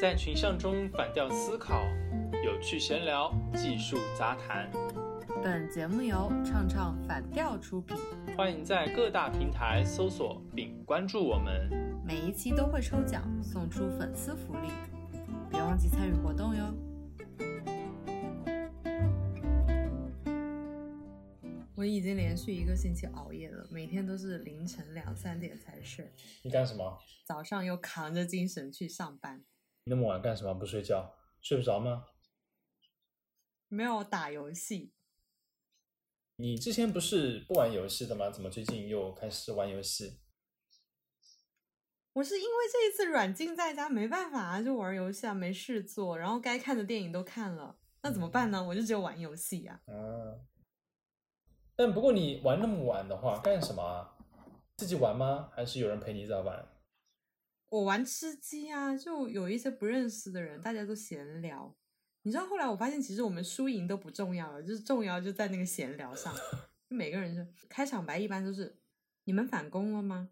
[0.00, 1.84] 在群像中反调思考，
[2.42, 4.70] 有趣闲聊，技术杂谈。
[5.44, 7.94] 本节目由唱唱反调出品，
[8.34, 11.68] 欢迎在各大平台搜索并关注我们。
[12.02, 14.70] 每一期都会抽奖送出粉丝福利，
[15.50, 16.74] 别忘记参与活动哟。
[21.74, 26.10] 我已经连续一个星期熬夜了，每天都是凌晨两三点才睡，
[26.42, 26.98] 你干什么？
[27.26, 29.44] 早上又扛着精神去上班。
[29.84, 30.52] 你那么晚干什么？
[30.54, 31.14] 不睡觉？
[31.40, 32.06] 睡不着吗？
[33.68, 34.92] 没有打游戏，
[36.36, 38.30] 你之前不是不玩游戏的吗？
[38.30, 40.20] 怎么最近又开始玩游戏？
[42.14, 48.62] 我是因为这一次软禁在家，没办法啊，就玩游戏啊，没事做，然后该看的电影都看了，那怎么办呢？
[48.62, 50.44] 我就只有玩游戏呀、啊。
[51.76, 54.18] 但不过你玩那么晚的话，干什么啊？
[54.76, 55.50] 自己玩吗？
[55.54, 56.68] 还是有人陪你在玩？
[57.70, 61.74] 我玩吃鸡啊，就有一些不认识的人，大家都闲聊。
[62.22, 66.34] 你知道后来我发现，其实我们输赢都不重要了，就是重要就在那个闲聊上。
[66.88, 68.76] 每个人就开场白一般都是：
[69.24, 70.30] 你们返工了吗？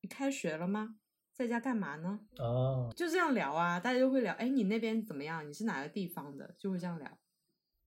[0.00, 1.00] 你开学了吗？
[1.34, 2.20] 在家干嘛呢？
[2.38, 4.32] 哦，就这样聊啊，大家就会聊。
[4.34, 5.46] 哎，你那边怎么样？
[5.46, 6.54] 你是哪个地方的？
[6.56, 7.18] 就会这样聊。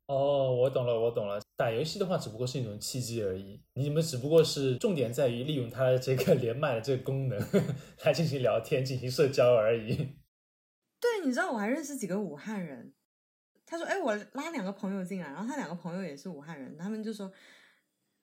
[0.08, 1.40] 哦，我懂了，我懂了。
[1.62, 3.62] 打游戏的话，只不过是一种契机而已。
[3.74, 7.40] 你们只不过是重点在于利用它的这个连麦的这个功能
[8.04, 9.96] 来进行聊天、进行社交而已。
[11.00, 12.96] 对，你知道我还认识几个武汉人。
[13.64, 17.32] 他说：“哎，我拉两个朋友进来，然后他两个朋友也是武汉人，他们就说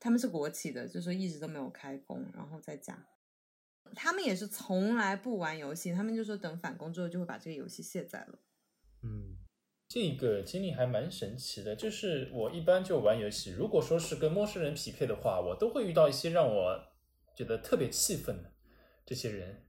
[0.01, 3.07] 他们是国企的，就说一直都没有开工，然后在家。
[3.95, 8.39] 他们也是从来不玩游戏，他们就说等返工之后就会把这个游戏卸载了。
[9.05, 9.37] 嗯。”
[9.89, 16.79] 这个经历还蛮神奇的，就是我一般就玩游戏，如果说是跟陌生人匹配的话，我都会遇到一些让我
[17.35, 18.53] 觉得特别气愤的
[19.07, 19.67] 这些人，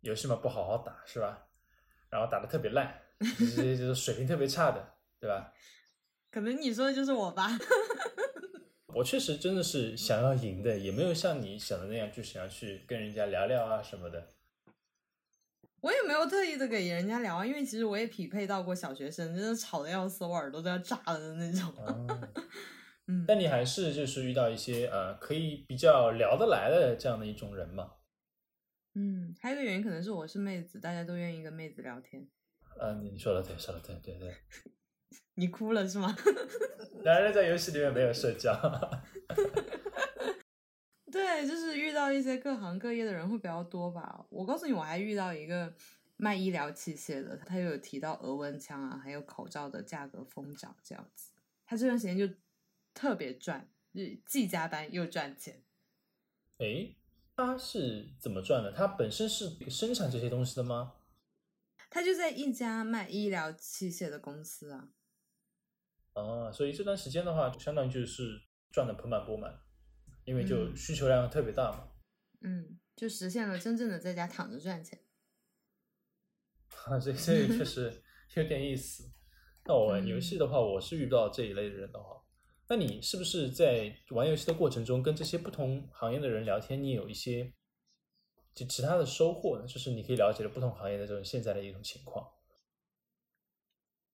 [0.00, 1.46] 游戏嘛不好好打是吧？
[2.10, 3.00] 然后打的特别烂，
[3.38, 5.52] 这些就是水平特别差的，对吧？
[6.32, 7.48] 可能你说的就是我吧。
[8.94, 14.28] 我确实真的是想要赢的，也没有像你想的那样，就想要去跟人家聊聊啊什么的。
[15.82, 21.74] 我也没有特意的给人家聊啊，因为其实我也匹配到过小学生，真的吵得要死，我耳朵都要炸了的那种。
[21.76, 22.06] 哦、
[23.08, 27.94] 嗯，但你还是就是遇到一些呃可以比较聊得来的这样的一种人嘛。
[28.94, 32.24] 嗯，还有一个原因可能是我是妹子，大家都愿意跟妹子聊天。
[32.78, 34.34] 啊，你说的对，说的对，对对。
[35.34, 36.14] 你哭了是吗？
[37.02, 38.52] 男人在游戏里面没有社交。
[41.42, 44.24] 对，就是遇到一些各行各业的人会比较多吧。
[44.30, 45.74] 我告诉你，我还遇到一个
[46.16, 51.32] 卖医疗器械的，他又有提到额温枪啊，还有口罩的价格疯涨这样子。
[51.66, 52.32] 他这段时间就
[52.94, 55.60] 特别赚，就是既加班又赚钱。
[56.58, 56.94] 诶，
[57.34, 58.70] 他是怎么赚的？
[58.70, 60.92] 他本身是生产这些东西的吗？
[61.90, 64.90] 他就在一家卖医疗器械的公司啊。
[66.14, 69.61] 哦，所以这段时间的话，就相当于就是赚的盆满钵满。
[70.24, 71.88] 因为就需求量特别大嘛，
[72.40, 75.00] 嗯，就实现了真正的在家躺着赚钱。
[76.86, 78.02] 啊，这这个确实
[78.34, 79.12] 有点意思。
[79.64, 82.22] 那我玩游戏的话，我是遇不到这一类的人的话，
[82.68, 87.52] 那你是不是在玩游戏的过程中跟这些不同行业的人聊天，你有一些
[88.54, 89.66] 就其他的收获呢？
[89.66, 92.28] 就是你可以了解了不同行业的这种现在的一种情况。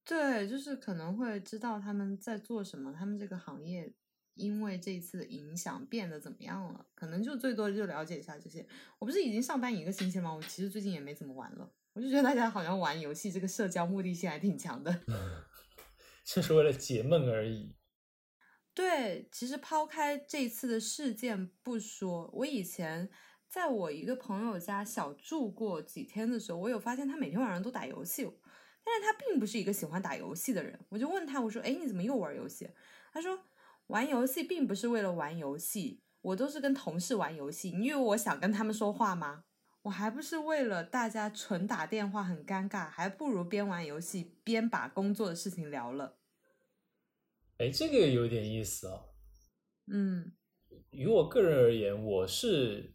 [0.05, 3.95] 对，就是可能会知道他们在做什么，他们这个行业。
[4.39, 6.87] 因为这一次的影响变得怎么样了？
[6.95, 8.67] 可能就最多就了解一下这些。
[8.99, 10.33] 我不是已经上班一个星期吗？
[10.33, 11.71] 我其实最近也没怎么玩了。
[11.93, 15.03] 我就觉得大家好像玩游戏这个社交目的性还挺强的，
[16.25, 17.75] 就是为了解闷而已。
[18.73, 23.11] 对，其实抛开这次的事件不说，我以前
[23.49, 28.23] 在我一个朋友家小住过几天的时候，我有发现他每天晚上都打游戏，
[28.85, 30.79] 但是他并不是一个喜欢打游戏的人。
[30.91, 32.71] 我就问他，我说：“哎，你怎么又玩游戏？”
[33.13, 33.37] 他说。
[33.89, 37.71] 玩游戏并不是为了玩游戏，我都是跟同事玩游戏。
[37.73, 39.45] 你以为我想跟他们说话吗？
[39.83, 46.19] 我还不是为了大家纯打电话很尴尬，还不如边玩游戏边把工作的事情聊了。
[47.57, 49.09] 哎，这个有点意思哦。
[49.87, 50.33] 嗯，
[50.91, 52.95] 于我个人而言，我是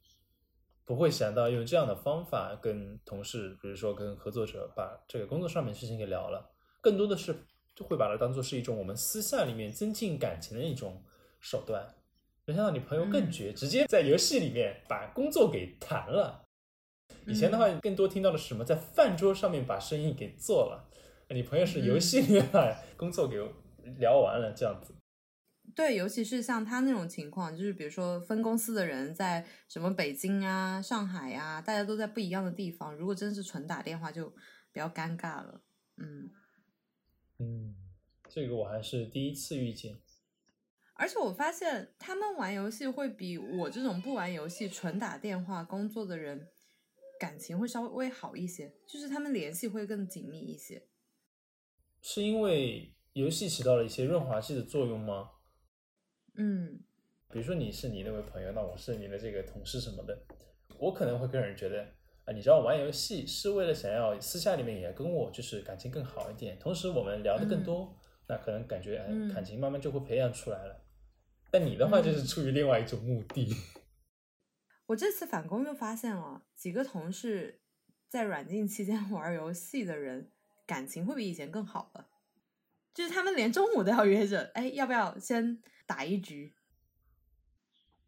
[0.86, 7.48] 不会想到用这样的方法跟同事，比如说跟合作者，把这个工作上面事情给聊了，更多的是。
[7.76, 11.04] 就会把它当做是一种我们私下里面增进感情的一种
[11.40, 11.96] 手段。
[12.46, 16.44] 没想到你朋友更绝，直接在游戏里面把工作给谈了。
[17.26, 18.66] 以前的话，更多听到的是什么？
[18.66, 20.90] 在饭桌上面把生意给做了。
[21.30, 23.38] 你朋友是游戏里面把工作给
[23.98, 24.94] 聊完了，这样子。
[25.74, 32.94] 对，尤其是像他那种情况，就是比如说分公司的人在什么北京啊、上海呀、大家都在不一样的地方。
[32.94, 34.30] 如果真是纯打电话，就
[34.72, 35.62] 比较尴尬了。
[35.98, 36.30] 嗯
[37.44, 37.76] 嗯，
[38.30, 40.00] 这个我还是第一次遇见。
[40.96, 46.48] 而且我发现他们玩游戏会比我这种不玩游戏、纯打电话工作的人
[47.20, 50.88] 感情会稍微好一些，就是他们联系会更紧密一些。
[52.02, 55.32] 是因为游戏起到了一些润滑剂的作用吗？
[56.36, 56.80] 嗯，
[57.32, 60.26] 比如说你是你那位朋友，那我是你的这个同事什么的，
[60.78, 61.94] 我可能会个人觉得
[62.26, 67.98] 啊，你知道玩游戏是为了想要私下里面也跟我就是感情更好一点，同时我们聊的更多，
[68.28, 69.04] 那可能感觉
[69.34, 70.86] 感情慢慢就会培养出来了。
[71.52, 73.54] 但你的话就是出于另外一种目的。
[74.88, 77.62] 我这次返工就发现了几个同事
[78.08, 80.32] 在软禁期间 玩游戏的人，
[80.66, 82.08] 感情会比以前更好了。
[82.94, 86.56] 就是他们连中午都要约着，哎，要不要先打一局？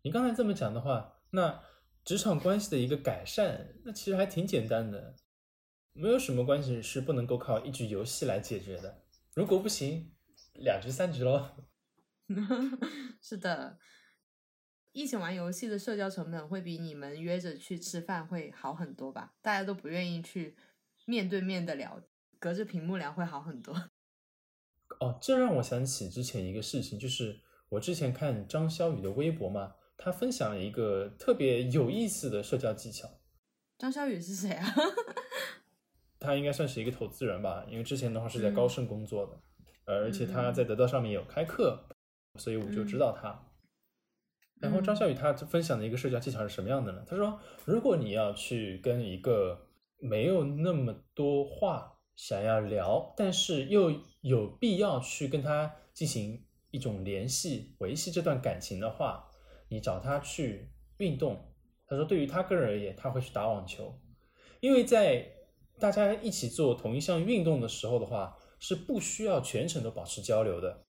[0.04, 1.60] 你刚才这么讲的话，那
[2.06, 5.16] 职场关系的一个改善，那其实还挺简单的，
[5.92, 9.04] 没有什么关系是不能够靠一局游戏来解决的。
[9.34, 10.14] 如果不行，
[10.54, 11.50] 两局三局喽。
[13.20, 13.80] 是的，
[14.92, 19.34] 一起玩游戏的社交成本会比你们约着去吃饭会好很多吧？
[19.42, 20.56] 大家都不愿意去
[21.06, 22.02] 面对面的聊，
[22.38, 23.74] 隔着屏幕聊会好很多。
[25.02, 33.10] 哦，这让我想起之前一个事情，就是我之前看张潇雨的微博嘛，他分享了一个特别有意思的社交技巧。
[33.78, 34.66] 张小雨是谁啊？
[36.20, 39.40] 他应该算是一个投资人吧，因为之前的话是在嗯高盛工作的，
[39.86, 41.88] 呃而且他在得到上面有开课，
[42.40, 43.52] 所以我就知道他。
[44.62, 47.04] 然后张小雨他分享的一个社交技巧是什么样的呢？
[47.06, 49.68] 他说，如果你要去跟一个
[50.00, 59.25] 没有那么多话想要聊，但是又有必要去跟他进行一种联系、维系这段感情的话，
[59.70, 61.54] 你找他去运动。
[61.88, 64.02] 他说，对于他个人而言，他会去打网球，
[64.60, 65.32] 因为在
[65.80, 70.86] 大家一起做同一项运动的时候的话，是不需要全程都保持交流的。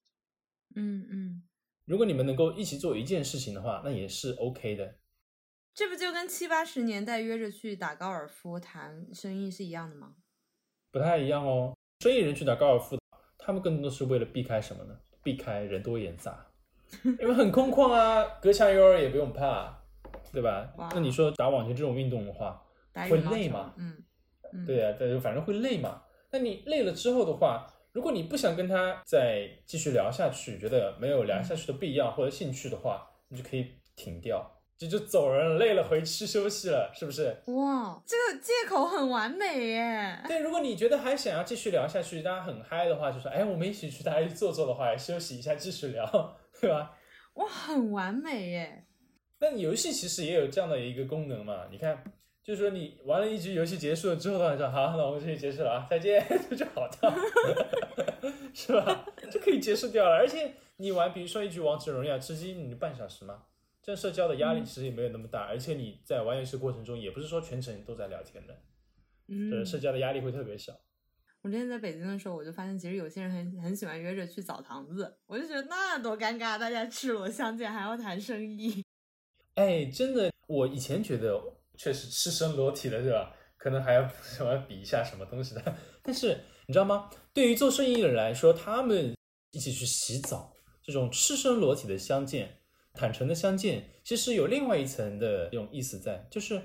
[0.75, 1.43] 嗯嗯，
[1.85, 4.95] 如果你们能够一起做一件事情的话，那也是 OK 的。
[5.75, 10.15] 这不就跟七八十年代约着去打高尔夫谈生意是一样的吗？
[10.91, 11.77] 不太一样哦。
[11.99, 12.97] 生意人去打高尔夫，
[13.37, 14.99] 他们更多是为了避开什么呢？
[15.21, 16.46] 避开人多眼杂，
[17.03, 19.77] 因为很空旷啊，隔墙有耳也不用怕，
[20.31, 20.69] 对吧？
[20.93, 22.61] 那你说打网球这种运动的话，
[23.09, 23.97] 会累吗嗯
[24.53, 26.01] 嗯，对呀、但是反正会累嘛。
[26.31, 37.35] 那你累了之后的话，如果你不想跟他再继续聊下去，觉得没有聊下去的必要或者兴趣的话，你就可以停掉，这就走人了，累了回去休息了，是不是？
[37.47, 40.21] 哇，这个借口很完美耶。
[40.27, 46.97] 对，如果你觉得还想要继续聊下去，大家很嗨的话，就说，哎，我们一起去大家坐坐的话，休息一下继续聊，对吧？
[47.33, 48.85] 哇，很完美耶。
[49.39, 51.67] 那你游戏其实也有这样的一个功能嘛？
[51.69, 52.03] 你看，
[52.43, 57.13] 就是说你玩了一局游戏结束了之后的话，说好，那我们这局结束了啊，再见， 这就好掉，
[58.53, 59.05] 是吧？
[59.29, 60.15] 就可以结束掉了。
[60.15, 63.43] 而且你玩，比如说一局王者荣耀，吃鸡你半小时嘛，
[63.83, 68.59] 这样社交的压力其实也没有那么大，而且你在玩游戏过程中也不是说全程都在聊天的，
[69.27, 70.73] 嗯，呃，社交的压力会特别小。
[71.47, 78.83] 我之前在北京的时候，我就发现其实有些人很很喜欢约着去澡堂子，我就觉得那多尴尬，大家赤裸相见还要谈生意。
[79.55, 81.41] 哎，真的，我以前觉得
[81.77, 83.33] 确实赤身裸体的，对吧？
[83.55, 85.75] 可能还要 什么比一下什么东西的。
[86.03, 87.09] 但是你知道吗？
[87.33, 89.15] 对于做生意的人来说，他们
[89.51, 90.51] 一起去洗澡，
[90.83, 92.57] 这种赤身裸体的相见、
[92.93, 96.61] 坦诚的相见，其实有另外一层的这种意思在，就是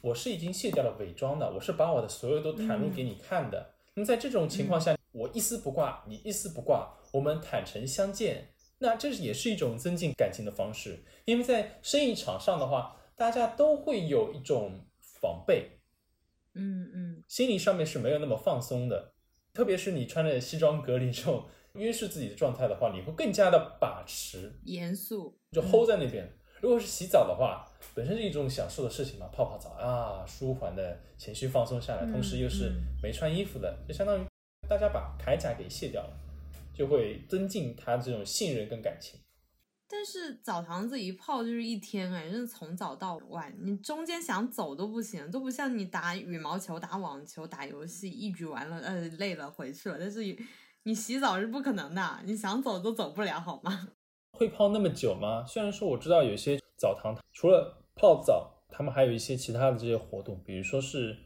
[0.00, 3.74] 我是已经卸掉了伪装的，我是把我的所有都袒露给你看的。
[3.98, 8.54] 那么在这种情况下，我一丝不挂，你一丝不挂，我们坦诚相见。
[8.78, 15.80] 那这也是一种增进感情的方式，因为在生意场上的话，大家都会有一种防备，
[16.54, 19.14] 嗯嗯心理上面是没有那么放松的。
[19.52, 26.38] 特别是你穿着西装革履这种约束自己的状态的话，你会更加的把持，严肃，就 hold 在那边。
[26.60, 34.24] 如果是洗澡的话，本身是一种享受的事情嘛，泡泡澡啊，舒缓的情绪放松下来，嗯同时又是嗯没穿衣服的，就相当于
[34.68, 36.10] 大家把铠甲给卸掉了，
[36.74, 39.18] 就会增进他这种信任跟感情。
[39.90, 49.96] 但是澡堂子一泡就是一天哎，真的从早到晚，你中间想走都不行，都不像你打羽毛球、打网球、打游戏，一局完了，呃，累了回去了。
[49.98, 50.20] 但是
[50.82, 53.88] 你洗澡是不可能的，你想走都走不了，好吗？
[54.38, 55.44] 会泡那么久吗？
[55.44, 61.16] 虽然说我知道有些澡堂除了泡澡，他们还有一些其他的这些活动，比如说是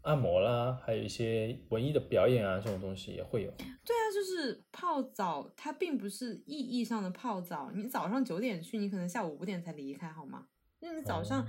[0.00, 3.50] 按摩啦，还有一些文艺的表演啊，这种东西也会有。
[3.84, 7.70] 对啊，就是泡澡，它并不是意义上的泡澡。
[7.74, 10.46] 你早上九点去，你可能下午五点才离开，好吗？
[10.80, 11.46] 那你早上哦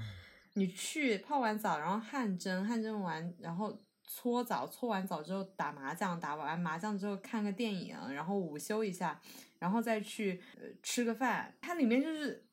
[0.55, 3.81] 你去泡完澡，然后汗蒸，汗蒸完，然后
[4.15, 9.19] 搓澡，搓完澡之后打麻将，打完麻将之后看个电影，然后午休一下，
[9.57, 11.57] 然后再去呃吃个饭。
[11.59, 12.45] 它里面就是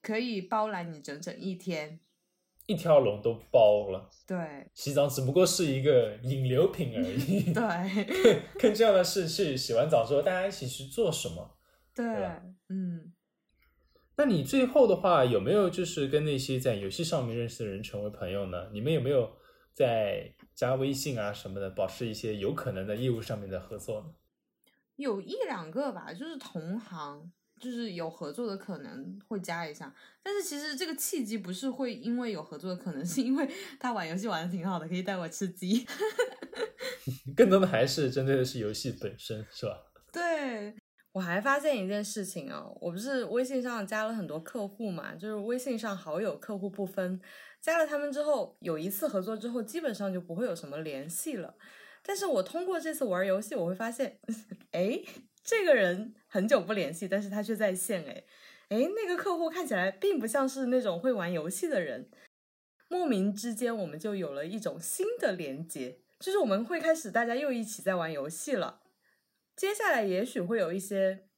[0.00, 2.00] 可以包揽你整整一天。
[2.64, 4.08] 一条龙都包了。
[4.26, 7.42] 对洗澡只不过是一个引流品而已。
[7.52, 11.58] 对更重要的是，去洗完澡之后，大家一起去做什么？
[11.94, 13.12] 对吧，嗯，
[14.16, 18.70] 那你最后的话，有没有就是跟那些在游戏上面认识的人成为朋友呢？
[18.72, 19.36] 你们有没有
[19.74, 24.14] 在加微信啊什么的，保持一些有可能的业务上面的合作呢？
[24.96, 29.92] 有一两个吧，就是同行，就是有合作的可能会加一下。
[30.22, 33.48] 但是其实这个契机不是会因为有合作的可能， 是因为
[33.80, 35.86] 他玩游戏玩的挺好的，可以带我吃鸡。
[37.34, 39.78] 更多的还是针对的是游戏本身，是吧？
[40.12, 40.74] 对，
[41.12, 47.18] 我还发现一件事情啊，我不是微信上加了很多客户嘛，就是微信上好友客户不分，
[47.62, 51.54] 加了他们之后，有一次合作之后，基本上就不会有什么联系了。
[52.02, 54.18] 但是我通过这次玩游戏，我会发现，
[54.72, 55.00] 哎，
[55.44, 58.24] 这个人很久不联系，但是他却在线，哎，
[58.70, 62.10] 哎，那个客户看起来并不像是那种会玩游戏的人，
[62.88, 68.80] 莫名之间我们就有了一种新的连接，就是我们会开始大家又一起在玩游戏了。
[69.54, 71.28] 接下来也许会有一些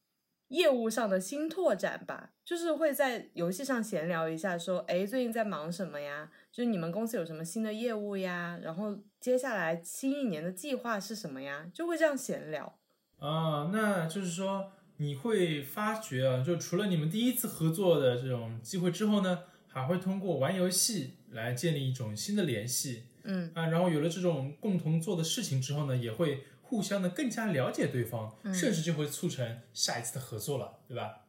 [0.55, 6.31] 业务上的新拓展吧，就是会在游戏上闲聊一下，说，哎，最近在忙什么呀？
[6.53, 8.59] 就是你们公司有什么新的业务呀？
[8.63, 11.67] 然后接下来新一年的计划是什么呀？
[11.75, 12.79] 就会这样闲聊。
[13.19, 31.21] 啊，那就是说你会发觉啊，就除了你们第一次合作的这种机会之后呢，还会通过玩游戏来建立一种新的联系嗯啊，然后有了这种共同做的事情之后呢，也会互相的更加了解对方，嗯甚至就会促成下一次的合作了，对吧？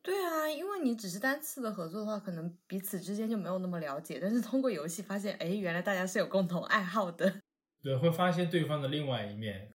[0.00, 4.20] 对啊，因为你只是单次的合作的话，可能彼此之间就没有那么了解。
[4.22, 7.40] 但是通过游戏发现，哎，原来大家是有共同爱好的。
[7.82, 9.72] 对，会发现对方的另外一面，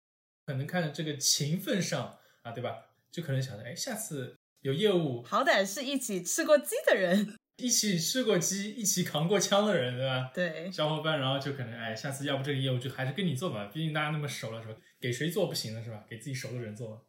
[0.45, 2.85] 可能看着这个情分上啊，对吧？
[3.11, 7.35] 就可能想着，哎，下次有业务，好歹是一起吃过鸡的人。
[7.57, 10.31] 一起吃过鸡，一起扛过枪的人，对吧？
[10.33, 14.75] 对，小伙伴，然后就可能，哎，下次要不这个业务就还是跟你做吧，毕竟大家那么熟了，是吧？
[14.99, 16.03] 给谁做不行了是吧？
[16.09, 17.07] 给自己熟的人做。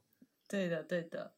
[0.48, 1.34] 对的，对的。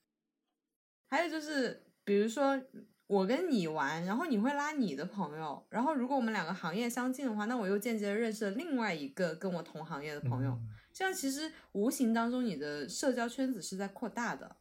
[1.09, 2.61] 还有就是，比如说
[3.07, 10.51] 我跟你玩，然后你会拉你的朋友，然后如果我们两个行业相近的话，那我又间接的认识了另外一个跟我同行业的朋友。
[10.51, 14.57] 嗯这样其实无形当中你的社交圈子是在扩大的。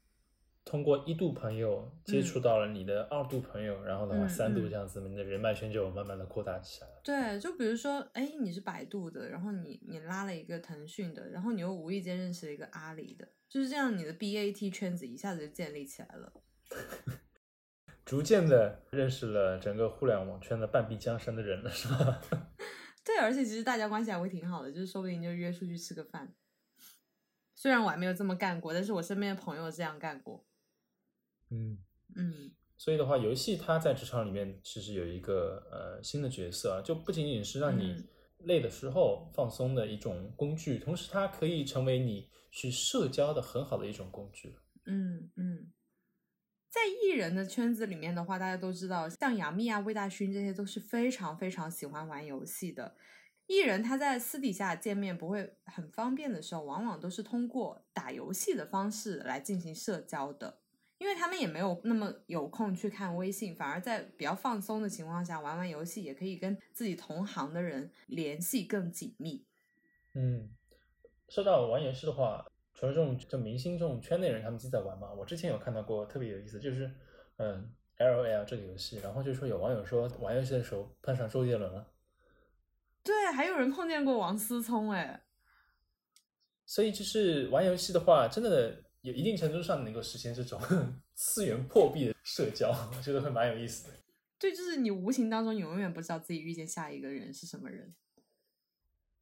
[0.67, 7.01] 通过一度朋友接触到了你的二度朋友，然后的话嗯三度嗯这样子，你的人脉圈就慢慢的扩大起来了。
[7.03, 16.33] 对，就比如说，哎，你是百度的，然后你你拉了一个腾讯的，然后你又无意间认识了一个阿里的，就是这样，你的 BAT 圈子一下子就建立起来了。
[18.03, 22.21] 逐渐的认识了整个互联网圈的半壁江山的人了，是吧？
[23.05, 26.33] 对，而且其实大家关系还会挺好的，就是说不定就约出去吃个饭。
[27.55, 30.45] 虽然我还没有这么干过，但是我身边的朋友这样干过。
[31.49, 31.77] 嗯，
[32.15, 32.51] 嗯。
[32.77, 38.07] 所以的话，游戏它在职场里面其实有一个呃新的角色啊，就不仅仅是让你嗯。
[38.39, 44.55] 累的时候放松的一种工具，同时它可以成为你去社交的很好的一种工具。
[44.85, 45.73] 嗯嗯，
[46.69, 52.95] 在艺人的圈子里面的话，大家都知道，像杨幂啊、魏大勋这些都是非常非常喜欢玩游戏的。
[53.47, 60.59] 艺人他在私底下见面不会很方便的时候，往往都是通过打游戏的方式来进行社交的，
[60.97, 69.45] 因为他们也没有那么有空去看微信，反而在比较放松的情况下玩玩游戏，也可以跟自己同行的人联系更紧密。
[70.13, 70.49] 嗯，
[71.29, 76.91] 说到玩游戏的话，除了这种就明星这种圈内人他们自己在玩嘛，我之前有看到过特别有意思，就是
[77.37, 81.87] 嗯 L O L 这个游戏，然后就说有网友说玩游戏的时候碰上周杰伦了，
[83.03, 85.23] 对，还有人碰见过王思聪，哎，
[86.65, 90.61] 所以就是玩游戏的话，真的有一定程度上能够实现这种
[91.15, 93.93] 次元破壁的社交，我觉得会蛮有意思的。
[94.37, 97.95] 对，就是你无形当中，你永远不知道自己遇见下一个人是什么人，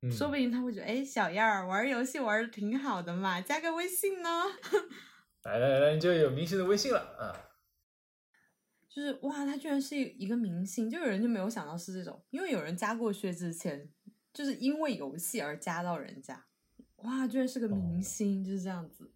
[0.02, 4.30] 嗯，说不定他会觉得，哎，小燕儿玩游戏玩的挺好的嘛，加个微信呢。
[5.44, 7.54] 来 来来，就有明星的微信了啊。
[8.90, 13.88] 就是哇，他居然是一个明星，就有人就没有想到是这种，因为有人加过薛之谦，
[14.34, 16.44] 就是因为游戏而加到人家，
[17.04, 19.12] 哇，居然是个明星，就是这样子。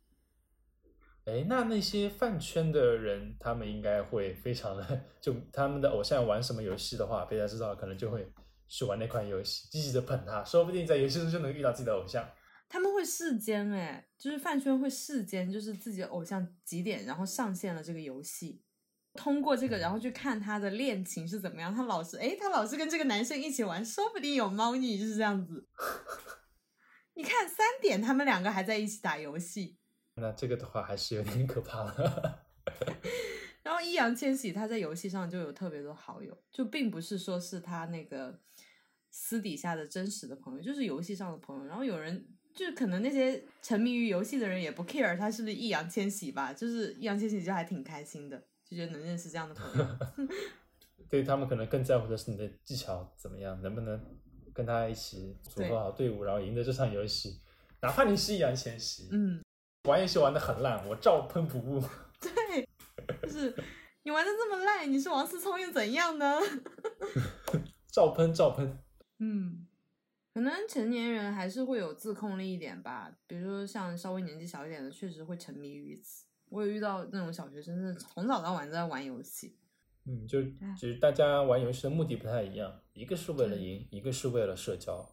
[1.30, 8.28] 哎，那那些饭圈的人，他们应该会非常的， 就他们的偶像玩什么游戏的话，被他知道，可能就会
[8.68, 12.28] 去玩那款游戏，积极的捧他，说不定在游戏中就能遇到自己的偶像。
[12.68, 18.62] 他们会世间哎，就是饭圈会世间，就是自己的偶像几点，然后上线了这个游戏，
[19.16, 21.74] 通过这个，然后去看他的恋情是怎么样。
[21.74, 25.68] 他老是哎，他老是跟这个男生一起玩，说不定有猫腻，就是这样子。
[27.16, 29.79] 你看三点，他们两个还在一起打游戏。
[30.20, 32.46] 那这个的话还是有点可怕了。
[33.64, 38.40] 然后易烊千玺他在游戏上就有特别多好友，就并不是说是他那个
[39.10, 41.66] 私底下的真实的朋友，就是游戏上的朋友。
[41.66, 49.88] 然后有人就是可能那些沉迷于游戏的人也不 care 他是不是易烊千玺吧，就是易烊千玺就还挺开心的，就觉得能认识这样的朋友。
[51.10, 54.00] 对他们可能更在乎的是你的技巧怎么样，能不能
[54.54, 57.42] 跟他一起组合好队伍，然后赢得这场游戏。
[57.82, 59.42] 哪怕你是易烊千玺，嗯，
[59.86, 61.82] 玩游戏玩的很烂，我照喷不误。
[62.20, 62.68] 对，
[63.24, 63.56] 就是
[64.04, 66.38] 你玩的这么烂，你是王思聪又怎样呢？
[67.92, 68.78] 照喷照喷。
[69.20, 69.66] 嗯，
[70.34, 76.26] 可能成年人还是会有自控力一点吧，比如说像稍微年纪小一点的，确实会沉迷于此。
[76.50, 79.56] 我有遇到那种小学生，是从早到晚都在玩游戏。
[80.06, 80.42] 嗯，就
[80.78, 85.10] 只是大家玩游戏的目的不太一样，一个是为了赢，一个是为了社交。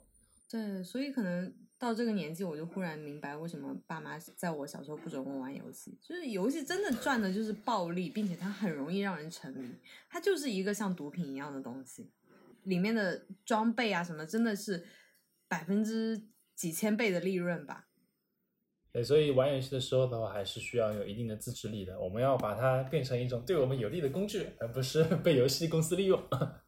[0.49, 9.69] 对，所以可能到这个年纪，我就忽然明白为什么爸妈在我小时候不准我玩游戏，就是游戏真的赚的就是暴利，并且它很容易让人沉迷，
[10.09, 12.11] 它就是一个像毒品一样的东西，
[12.63, 14.87] 里面的装备啊什么真的是
[15.49, 17.89] 百分之几千倍的利润吧。
[18.91, 22.01] 对，所以玩游戏的时候的话，还是需要有一定的自制力的。
[22.01, 26.19] 我们要把它变成一种对我们有利的工具，而不是 被游戏公司利用。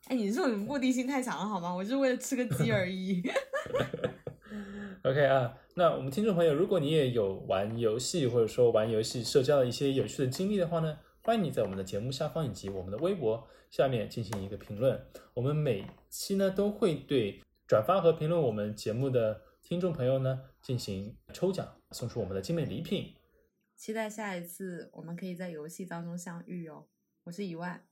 [0.09, 1.75] 哎，你这种目的性太强了好吗？
[1.75, 3.23] 我就是为了吃个鸡而已。
[5.05, 15.01] OK 啊，那我们听众朋友，如果你也有玩游戏或者说玩游戏社交的一些有趣的经历的话呢，欢迎你在我们的节目下方以及我们的微博下面进行一个评论。
[15.35, 23.15] 我们每期呢都会对转发和评论我们节目的听众朋友呢进行抽奖，送出我们的精美礼品。
[23.77, 26.89] 期待下一次我们可以在游戏当中相遇哦。
[27.25, 27.87] 我是一万，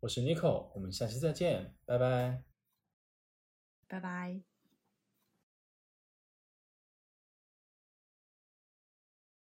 [0.00, 2.44] 我是 Nico，我们下期再见，拜拜。
[3.88, 4.51] 拜拜。